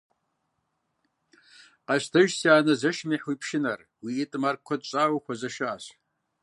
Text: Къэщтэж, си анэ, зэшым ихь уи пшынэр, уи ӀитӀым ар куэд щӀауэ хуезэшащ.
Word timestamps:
Къэщтэж, 1.87 2.29
си 2.39 2.47
анэ, 2.57 2.73
зэшым 2.81 3.11
ихь 3.15 3.25
уи 3.29 3.35
пшынэр, 3.41 3.79
уи 4.03 4.11
ӀитӀым 4.17 4.43
ар 4.49 4.55
куэд 4.65 4.81
щӀауэ 4.89 5.17
хуезэшащ. 5.23 5.83